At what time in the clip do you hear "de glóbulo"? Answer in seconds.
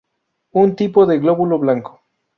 1.05-1.59